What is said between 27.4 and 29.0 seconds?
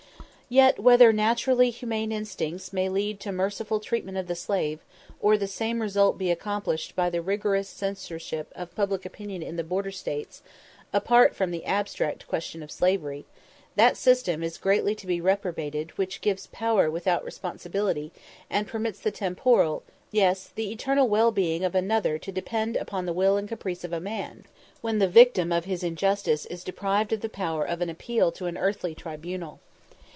of appeal to an earthly